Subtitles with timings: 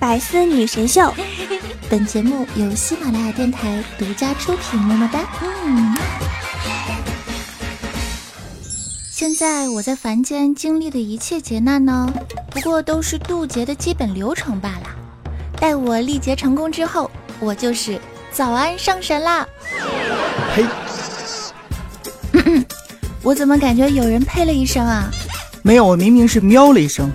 [0.00, 1.12] 百思女神秀，
[1.90, 4.80] 本节目由喜马拉雅电台独家出品。
[4.80, 5.20] 么么哒。
[5.42, 5.94] 嗯。
[9.10, 12.10] 现在我在凡间经历的一切劫难呢，
[12.48, 14.88] 不过都是渡劫的基本流程罢了。
[15.60, 18.00] 待我历劫成功之后，我就是
[18.32, 19.46] 早安上神啦。
[20.54, 20.64] 呸！
[23.22, 25.10] 我怎么感觉有人呸了一声啊？
[25.60, 27.12] 没有，我明明是喵了一声。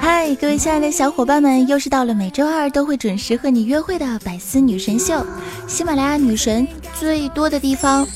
[0.00, 5.26] 嗨，各位亲爱的小伙伴们，又是到了每周二都会准时和你约会的百思女神秀，
[5.66, 6.66] 喜马拉雅女神
[6.98, 8.06] 最多的地方。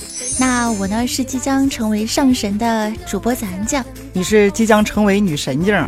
[0.41, 5.87] 那我呢是即将成为上神的主播子安酱，你是即将成为女神经。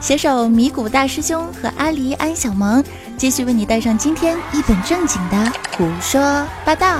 [0.00, 2.84] 携手米谷大师兄和阿狸安小萌，
[3.16, 6.98] 继续为你带上今天一本正经的胡说八道。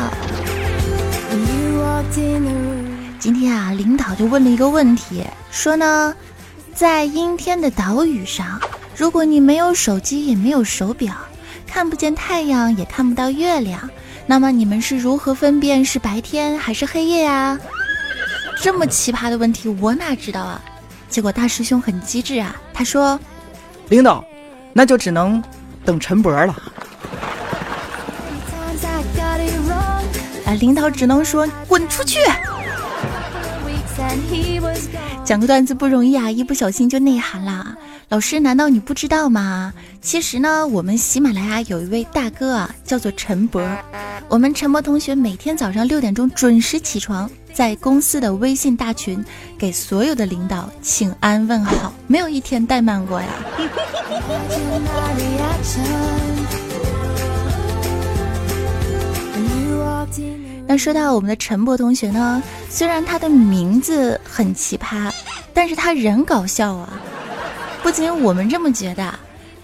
[3.22, 5.22] 今天啊，领导就问了一个问题，
[5.52, 6.12] 说呢，
[6.74, 8.60] 在阴天的岛屿上，
[8.96, 11.14] 如果你没有手机也没有手表，
[11.64, 13.88] 看不见太阳也看不到月亮，
[14.26, 17.56] 那么你们是如何分辨是白天还是黑夜呀？
[18.60, 20.60] 这么奇葩的问题，我哪知道啊？
[21.08, 23.16] 结果大师兄很机智啊，他说
[23.88, 24.24] ：“领导，
[24.72, 25.40] 那就只能
[25.84, 26.52] 等陈博了。”
[30.44, 32.18] 啊，领导只能说滚出去。
[35.24, 37.76] 讲个段子不容易啊，一不小心就内涵啦。
[38.08, 39.72] 老师，难道你不知道吗？
[40.00, 43.62] 其实呢，我们喜马拉雅有一位大哥啊，叫做陈博。
[44.28, 47.30] 我们陈博同学每天早上六点钟准时起床。
[47.54, 49.22] 在公司的微信大群，
[49.58, 53.28] 给所有的领导请安问好，没有一天怠慢过呀。
[60.66, 65.12] 那说到我们的陈博同学呢，虽然他的名字很奇葩，
[65.52, 66.88] 但是他人搞笑啊。
[67.82, 69.14] 不仅我们这么觉得，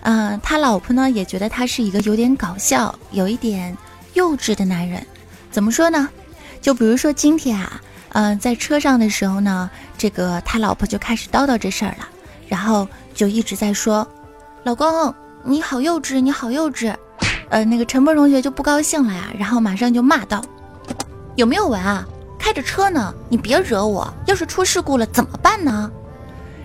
[0.02, 3.75] 嗯，他老婆呢也觉得他是一个有点搞笑、有一点
[4.14, 5.04] 幼稚的男人。
[5.50, 6.08] 怎么说呢？
[6.60, 12.08] 就比如说今天啊，嗯，在车上的时候呢，这个他老婆就开始叨叨这事儿了，
[12.48, 14.06] 然后就一直在说
[14.64, 15.14] ：“老公，
[15.44, 16.92] 你好幼稚，你好幼稚。”
[17.48, 20.44] 呃，那个陈波同学就不高兴了呀，然后马上就骂道
[21.38, 22.04] ：“有没有闻啊？
[22.37, 25.88] 开着车呢，你别惹我，要是出事故了怎么办呢？”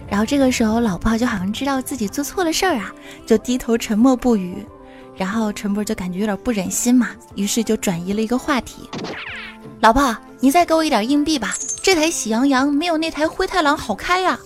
[0.09, 2.91] 然后这个时候，老婆就好像知道自己做错了事儿啊，
[3.23, 4.65] 就低头沉默不语。
[5.15, 8.89] 然后陈波就感觉有点不忍心嘛，于是就转移了一个话题。
[9.79, 11.53] 老婆，你再给我一点硬币吧。
[11.83, 14.39] 这台喜羊羊没有那台灰太狼好开呀。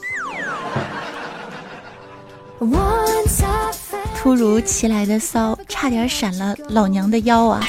[4.17, 7.65] 突如其来的骚，差点闪了老娘的腰啊！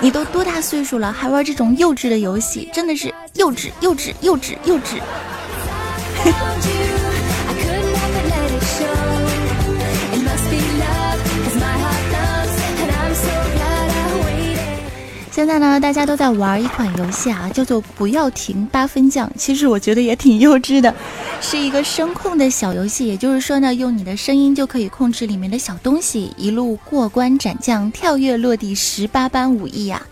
[0.00, 5.00] 你都多大岁数了，还玩这种幼稚的游戏，真的是幼稚、幼稚、幼稚、幼稚。
[15.32, 19.30] 现在呢，大家都在玩一款游戏啊，叫做“不要停八分酱”。
[19.38, 20.92] 其实我觉得也挺幼稚的，
[21.40, 23.06] 是一个声控的小游戏。
[23.06, 30.02] 也就是说呢，用你的声音就可以控制里面的小东西，一路过关斩将，跳跃落地，十八般武艺呀。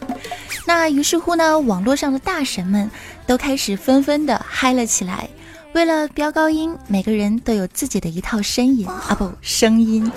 [0.67, 2.91] 那于是乎呢，网络上的大神们
[3.27, 5.29] 都开始纷纷的嗨了起来。
[5.75, 10.11] 为了飙高音，每个人都有自己的一套声音啊，不，声音。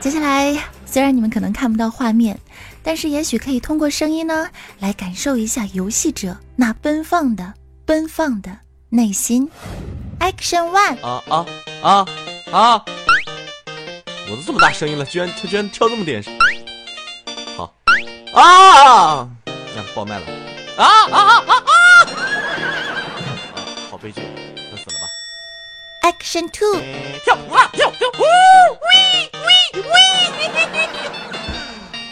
[0.00, 2.38] 接下来，虽然你们可能看不到画面。
[2.82, 4.46] 但是也许可以通过声音呢，
[4.78, 7.52] 来感受一下游戏者那奔放的、
[7.84, 8.56] 奔放的
[8.96, 9.48] 内心。
[10.18, 10.96] Action one！
[11.04, 11.46] 啊啊
[11.82, 12.06] 啊
[12.50, 12.84] 啊！
[14.28, 16.32] 我都这么大声音了，居然他居然跳这么点声，
[17.56, 17.72] 好
[18.32, 19.28] 啊！
[19.76, 20.24] 呀，爆麦了！
[20.78, 21.70] 啊啊啊啊啊！
[23.90, 24.22] 好悲剧，
[24.70, 25.06] 那死了吧
[26.02, 26.80] ！Action two！
[27.22, 28.08] 跳啊跳跳！
[28.08, 28.22] 呜
[28.82, 29.30] 喂
[29.74, 29.88] 喂喂！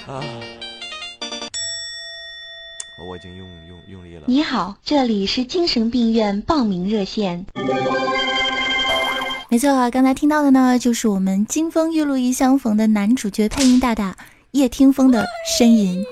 [0.06, 0.20] 啊！
[3.04, 4.22] 我已经用用用力了。
[4.26, 7.44] 你好，这里是精神病院报名热线。
[9.50, 14.16] 没错啊，刚才听到的呢，就是我们《金风玉露一相逢》的男主角配音大大
[14.52, 15.24] 叶听风的
[15.58, 16.04] 呻吟。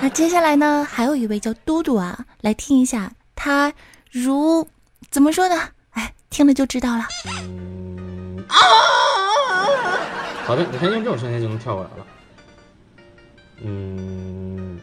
[0.00, 3.72] 那接下来呢，还有一位叫嘟嘟啊，来听一下他
[4.10, 4.68] 如
[5.10, 5.60] 怎么说呢？
[5.92, 7.08] 哎，听了就知道了。
[10.44, 12.06] 好的，你看用这种声音就能跳过来了。
[13.62, 14.78] 嗯。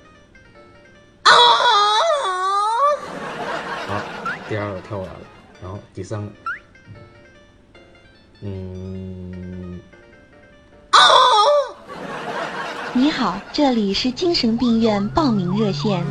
[4.49, 5.19] 第二个跳过来了，
[5.63, 6.31] 然后第三个，
[8.41, 9.79] 嗯，
[12.93, 16.05] 你好，这里是精神病院报名热线。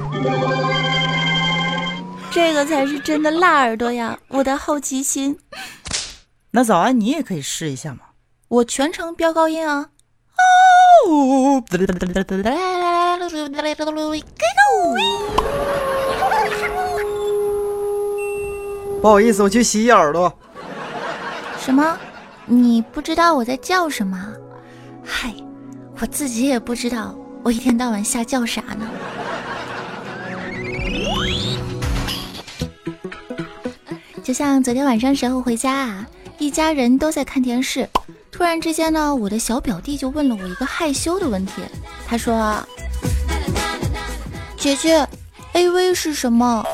[2.33, 4.19] 这个才是真的辣耳朵呀！
[4.29, 5.39] 我的好奇心。
[6.51, 8.01] 那早安，你也可以试一下嘛。
[8.49, 9.91] 我全程飙高音啊！
[11.07, 11.63] 哦，
[19.01, 20.33] 不好意思，我去洗洗耳朵。
[21.59, 21.99] 什么？
[22.47, 24.33] 你不知道我在叫什么？
[25.05, 25.35] 嗨，
[26.01, 28.89] 我自己也不知道，我一天到晚瞎叫啥呢？
[34.23, 36.07] 就像昨天晚上时候回家啊，
[36.39, 37.89] 一家人都在看电视，
[38.31, 41.63] 突然之间呢，我的小表弟就问了我一个害羞的问题，
[42.07, 42.65] 他说
[44.63, 45.05] ：“姐姐
[45.55, 46.65] ，AV 是什么？”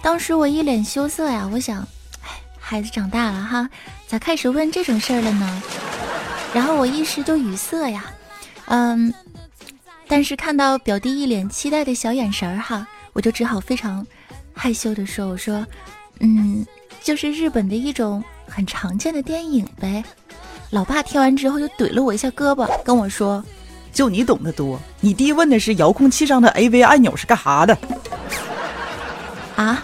[0.00, 1.80] 当时我一脸羞涩呀，我想，
[2.22, 3.68] 哎，孩子长大了哈，
[4.06, 5.62] 咋开始问这种事儿了呢？
[6.54, 8.04] 然后我一时就语塞呀，
[8.66, 9.12] 嗯，
[10.06, 14.06] 但是看到表弟一脸期待的小眼神儿哈，我就只好非常
[14.54, 15.66] 害羞的说，我说，
[16.20, 16.64] 嗯，
[17.02, 20.04] 就是日本的一种很常见的电影呗。
[20.70, 23.44] 老爸听完之后就怼了我一下胳膊，跟我说，
[23.92, 27.76] 就你懂得多，你弟问的是遥控器上的 AV 按钮是干哈的？
[29.56, 29.82] 啊？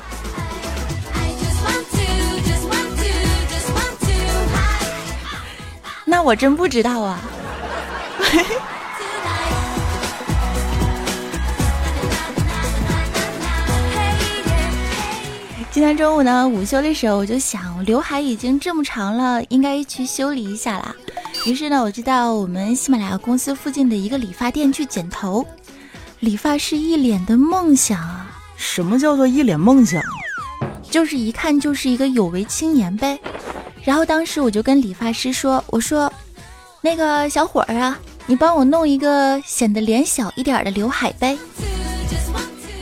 [6.04, 7.20] 那我真不知道啊。
[15.70, 20.94] 今天中午呢，午休的时候我就想，刘海已经这么长了，应该去修理一下啦。
[21.46, 25.46] 于是呢，我就到我们喜马拉雅公司附近的一个理发店去剪头。
[26.18, 28.36] 理发师一脸的梦想啊！
[28.56, 30.02] 什么叫做一脸梦想？
[30.90, 33.16] 就是一看就是一个有为青年呗。
[33.84, 36.12] 然后当时我就跟理发师说：“我说，
[36.80, 37.96] 那个小伙儿啊，
[38.26, 41.38] 你帮我弄一个显得脸小一点的刘海呗。”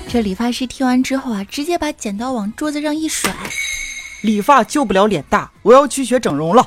[0.08, 3.30] 这理发师听完之后啊，直接把剪刀往桌子上一甩
[4.24, 6.66] ：“理发救不了脸大，我要去学整容了。”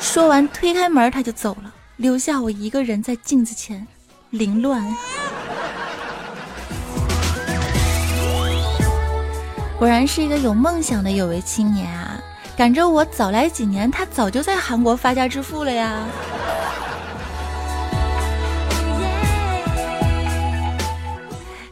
[0.00, 3.86] 说完推开门他就走了，留下我一个人在镜子前
[4.30, 4.82] 凌乱。
[9.78, 12.18] 果然是一个有梦想的有为青年啊！
[12.56, 16.06] 赶着我早来几年，他早就在韩国发家致富了呀。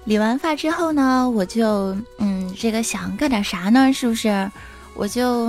[0.04, 3.90] 理完发之后呢，我就嗯，这个想干点啥呢？
[3.90, 4.50] 是不是？
[4.94, 5.48] 我就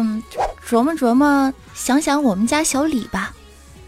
[0.68, 3.34] 琢磨琢磨，想想我们家小李吧。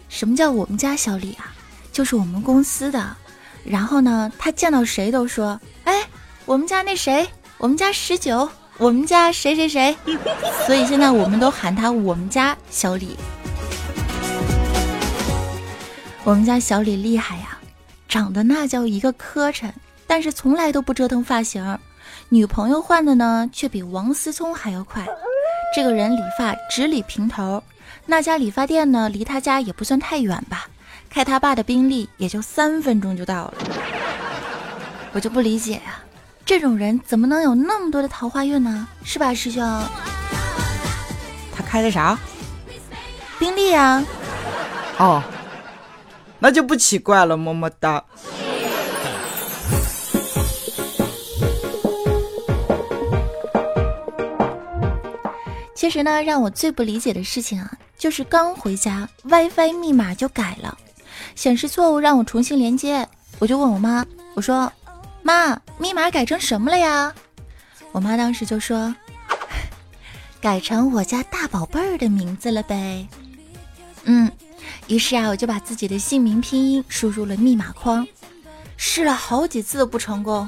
[0.08, 1.52] 什么叫我们家小李啊？
[1.92, 3.16] 就是我们公司的。
[3.64, 6.08] 然后呢，他见到谁都说：“哎，
[6.46, 7.28] 我们家那谁，
[7.58, 9.94] 我们家十九，我们家谁谁谁。”
[10.64, 13.16] 所以现在我们都喊他我们家小李。
[16.24, 17.58] 我们家小李厉害呀，
[18.08, 19.70] 长得那叫一个磕碜。
[20.06, 21.78] 但是从来都不折腾发型，
[22.30, 25.06] 女朋友换的呢却比王思聪还要快。
[25.74, 27.62] 这个人理发只理平头，
[28.06, 30.66] 那家理发店呢离他家也不算太远吧，
[31.10, 33.54] 开他爸的宾利也就三分钟就到了。
[35.12, 36.00] 我就不理解呀，
[36.44, 38.88] 这种人怎么能有那么多的桃花运呢？
[39.04, 39.62] 是吧，师兄？
[41.54, 42.18] 他开的啥？
[43.38, 44.04] 宾利呀。
[44.98, 45.22] 哦，
[46.38, 48.04] 那就不奇怪了，么么哒。
[55.88, 60.76] 其实呢，让我最不理解的事情啊，就是刚回家，WiFi 密码就改了，
[61.34, 63.08] 显示错误，让我重新连接。
[63.38, 64.04] 我就问我妈，
[64.34, 64.70] 我说
[65.24, 67.10] ：“妈，密码改成什么了呀？”
[67.90, 68.94] 我妈当时就说
[70.42, 73.08] ：“改成我家大宝贝儿的名字了呗。”
[74.04, 74.30] 嗯，
[74.88, 78.06] 于是啊，我就把自己的姓名拼音输入了密码框，
[78.76, 80.46] 试了好几次都不成功，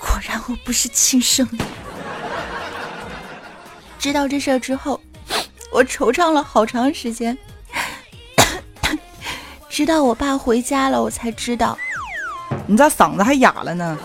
[0.00, 1.64] 果然我不是亲生的。
[4.00, 4.98] 知道这事儿之后，
[5.70, 7.36] 我惆怅了好长时间。
[9.68, 11.78] 直到我爸回家了，我才知道。
[12.66, 13.96] 你咋嗓子还哑了呢？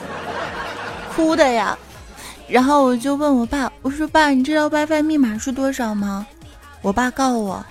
[1.16, 1.78] 哭的呀。
[2.48, 6.28] 然后我就问我爸，我说：“爸，你知道 WiFi 密码是多少吗？”
[6.84, 7.66] 我爸告诉我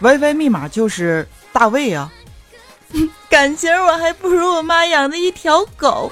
[0.00, 2.10] ，WiFi 密码就是大卫啊。
[3.30, 6.10] 感情我还不如我妈养的一条狗。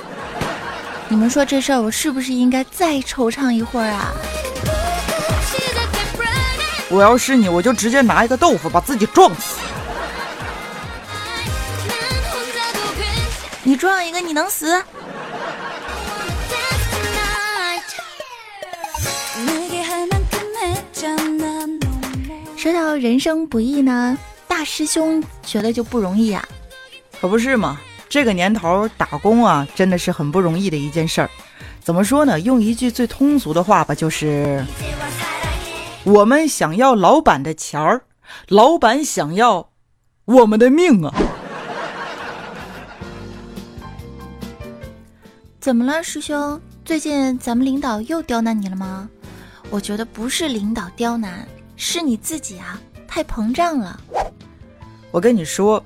[1.08, 4.12] 你们说这事儿，我是不是应该再惆怅一会儿啊？
[6.90, 9.58] 我要是你，我就直接拿一个豆腐把自己撞死。
[13.62, 14.82] 你撞一个，你能死？
[22.56, 24.16] 说到人生不易呢，
[24.48, 26.42] 大师兄觉得就不容易啊。
[27.20, 31.30] 可不是嘛，这个年头打工啊，真的是很不容易的一件事儿。
[31.82, 32.40] 怎么说呢？
[32.40, 34.64] 用一句最通俗的话吧，就是
[36.04, 38.02] 我们想要老板的钱儿，
[38.48, 39.70] 老板想要
[40.26, 41.14] 我们的命啊！
[45.58, 46.60] 怎么了，师兄？
[46.84, 49.08] 最近咱们领导又刁难你了吗？
[49.70, 53.98] 我觉得不是领导刁难，是你自己啊，太膨胀了。
[55.10, 55.82] 我跟你说，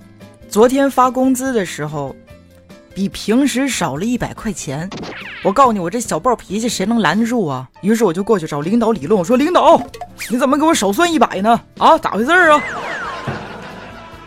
[0.48, 2.14] 昨天发工资的时候。
[2.94, 4.90] 比平时少了一百块钱，
[5.44, 7.70] 我告诉你，我这小暴脾气谁能拦得住啊？
[7.80, 9.80] 于是我就过去找领导理论，我说：“领导，
[10.30, 11.60] 你怎么给我少算一百呢？
[11.78, 12.60] 啊，咋回事啊？”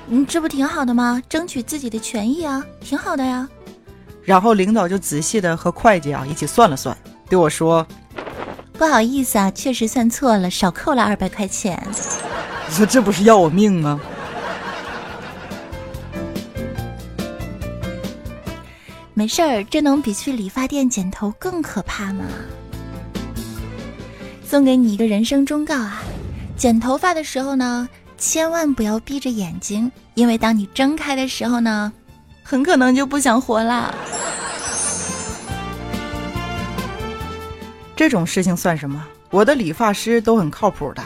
[0.07, 1.21] 你这不挺好的吗？
[1.29, 3.48] 争取自己的权益啊，挺好的呀。
[4.24, 6.95] 然后领导就仔细的和会计啊一起算了算，
[7.29, 7.86] 对我说
[8.77, 11.81] ：“不好意思啊，确实算错了，少扣了二百块钱。”
[12.67, 14.00] 你说这不是要我命吗？
[19.13, 22.25] 没事儿，这能比去理发店剪头更可怕吗？
[24.51, 26.03] 送给你一个人生忠告啊！
[26.58, 31.89] 剪头发的时候呢，千万不要闭着眼睛，因为当你睁开的时候呢，
[32.43, 33.96] 很可能就不想活了。
[37.96, 39.01] 这种事情算什么？
[39.29, 41.01] 我的理发师都很靠谱的。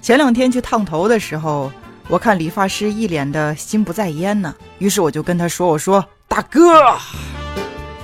[0.00, 1.70] 前两天去烫头的时候，
[2.08, 6.96] 我看理发师一脸的心不在焉呢，于是我就跟他说：“我说。”大哥，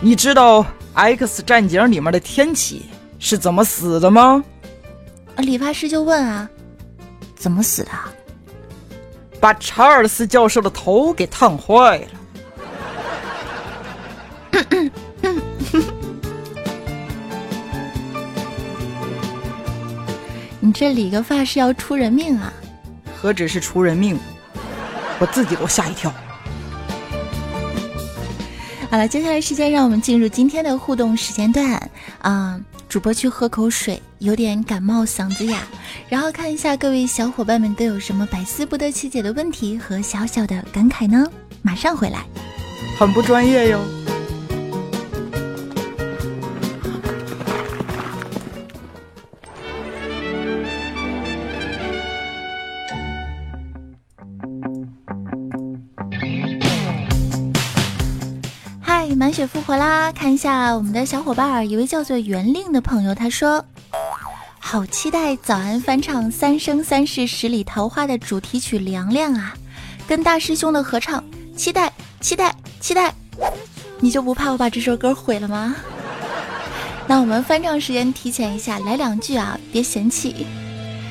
[0.01, 0.61] 你知道
[0.93, 2.85] 《X 战警》里面的天启
[3.25, 4.43] 是怎么死的吗？
[5.37, 6.50] 理发师就问啊，
[7.37, 7.91] 怎么死的？
[9.41, 12.09] 把查尔斯教授的头给烫坏了。
[20.59, 22.52] 你这理个发是要出人命啊？
[23.17, 24.19] 何止是出人命，
[25.21, 26.12] 我自己都吓一跳。
[28.91, 32.61] 好了，接下来时间让我们进入今天的互动时间段啊！
[32.93, 35.61] 主播去喝口水，有点感冒，嗓子哑。
[36.11, 41.27] 然后看一下各位小伙伴们都有什么百思不得其解的问题和小小的感慨呢？
[41.63, 42.27] 马上回来。
[42.99, 43.81] 很不专业哟。
[59.47, 60.13] 复活啦！
[60.13, 63.65] 看一下我们的小伙伴儿，一位叫做袁令的朋友，他说
[64.61, 69.55] ：“好期待早安翻唱《三生三世十里桃花》的主题曲《凉凉》啊，
[70.07, 71.23] 跟大师兄的合唱，
[71.57, 73.15] 期待期待期待！
[74.01, 75.75] 你就不怕我把这首歌毁了吗？
[77.07, 80.47] 那我们翻唱时间提前一下，来两句啊，别嫌弃，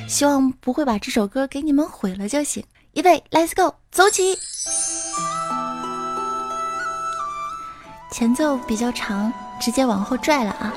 [0.08, 2.64] 希望不会把这首歌给你们毁了就行。
[2.94, 4.38] 预备，Let's go，走起！”
[8.12, 10.74] 前奏比较长，直接往后拽了啊。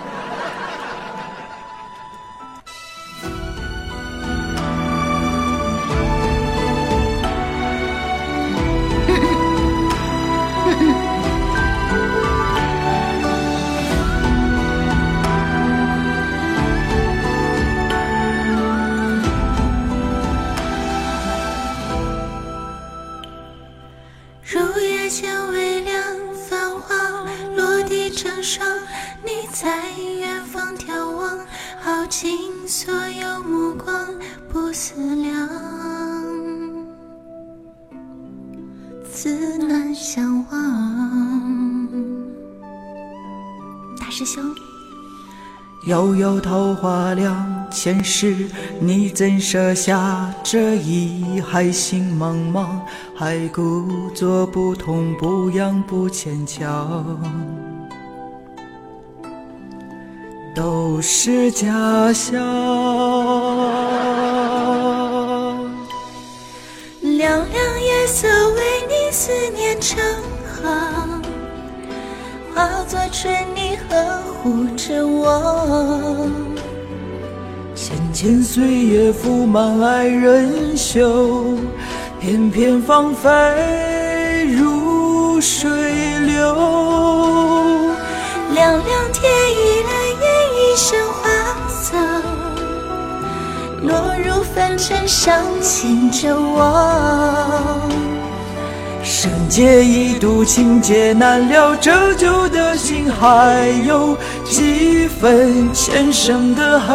[45.87, 48.49] 悠悠桃花凉，前世
[48.81, 52.81] 你怎舍下这一海心茫茫？
[53.15, 57.21] 还故作不痛不痒不牵强，
[60.55, 62.43] 都是假象。
[67.03, 70.03] 凉凉夜色为你思念成
[70.63, 71.14] 行。
[72.55, 76.31] 化作春泥呵护着我，
[77.75, 81.59] 千千岁月覆满爱人袖，
[82.21, 83.29] 片片芳菲
[84.57, 85.69] 如水
[86.21, 86.55] 流。
[88.53, 89.93] 凉凉天意来
[90.23, 91.23] 演一生花
[91.69, 91.99] 色，
[93.83, 96.61] 落入凡尘伤牵着我。
[99.25, 104.15] 生劫一度，情劫难了，折旧的心还有
[104.45, 106.95] 几分前生的恨，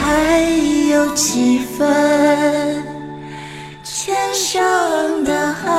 [0.00, 0.40] 还
[0.90, 2.84] 有几分
[3.84, 5.70] 前生的恨。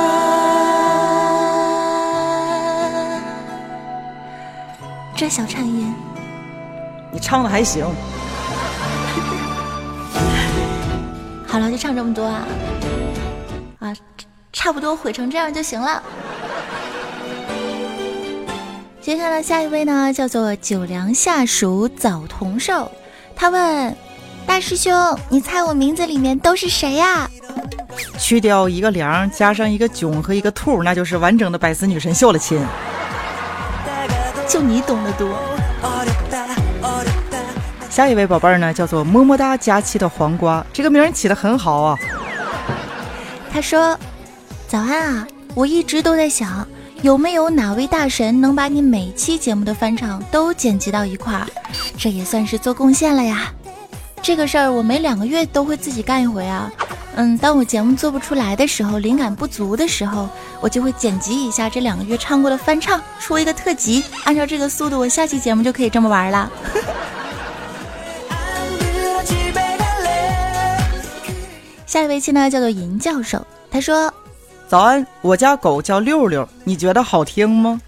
[5.14, 5.94] 这小颤音，
[7.10, 7.84] 你唱的还行。
[11.46, 12.46] 好了，就唱这么多，啊，
[14.52, 16.02] 差不多毁成这样就行了。
[19.00, 22.90] 接下来下一位呢，叫做九良下属早同寿，
[23.34, 23.96] 他问
[24.46, 27.28] 大师兄，你猜我名字里面都是谁呀？
[28.18, 32.64] 去掉一个良，加上一个囧和一个兔，那就是完整的百思女神秀了，亲。
[34.46, 35.36] 就你懂得多。
[37.90, 41.98] 下一位宝贝儿呢，叫做么么哒佳期的黄瓜，这个名儿起的很好啊。
[43.52, 43.98] 他说
[44.72, 46.66] ：“早安啊，我一直都在想，
[47.02, 51.46] 有没有哪位大神能把你每期节目的翻唱都剪辑到一块儿，
[51.98, 53.52] 这也算是做贡献了呀。
[54.22, 56.72] 这个事儿我每两个月都会自己干一回啊。”
[57.16, 60.26] 嗯，当我节目做不出来的时候，灵感不足的时候，
[60.58, 64.02] 我就会剪辑一下这两个月唱过的翻唱，出一个特辑。
[64.24, 66.50] 按照这个速度，我下期节目就可以这么玩了。
[71.84, 74.10] 下一位亲呢，叫做银教授，他说
[74.72, 77.78] ：“早安，我家狗叫六六，你觉得好听吗？”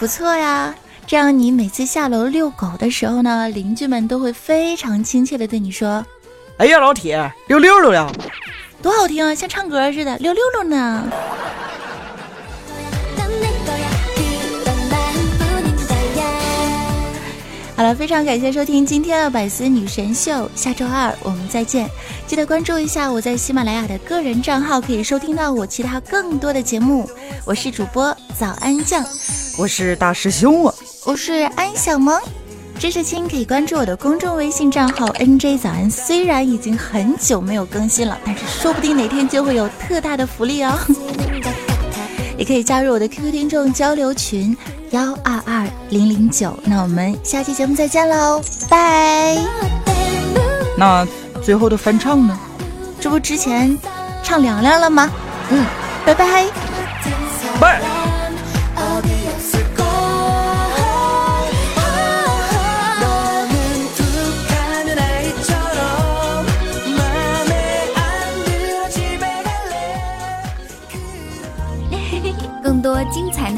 [0.00, 0.74] 不错呀，
[1.06, 6.02] 这样你每次下楼遛狗的时候呢，邻居们都会非常亲切的对你说。
[6.56, 8.10] 哎呀，老铁，溜溜溜呀，
[8.80, 11.06] 多好听啊，像唱歌似的，溜溜溜呢。
[17.84, 21.86] 好了，非常感谢收听今天的百思女神秀，下周二我们再见，
[22.26, 27.06] 记得关注一下我在喜马拉雅的个人账号，可以收听到我其他更多的节目。
[27.44, 29.04] 我是主播早安酱，
[29.58, 30.74] 我是大师兄啊，
[31.04, 32.18] 我是安小萌。
[32.78, 40.72] 知识亲可以关注我的公众微信账号 NJ 早安，虽然已经很久没有更新了，但是说不定哪天就会有特大的福利哦。
[42.38, 44.56] 也可以加入我的 QQ 听众交流群
[44.94, 46.56] 幺二二零零九。
[46.62, 48.40] 那我们下期节目再见喽，
[48.70, 49.36] 拜。
[50.78, 51.04] 那
[51.42, 52.38] 最后的翻唱呢？
[53.00, 53.76] 这不之前
[54.22, 55.10] 唱凉凉了吗？
[55.50, 55.66] 嗯，
[56.06, 56.46] 拜拜。
[57.60, 58.13] 拜。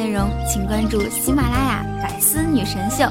[0.07, 3.03] 内容，请关注喜马拉雅《百思女神秀》。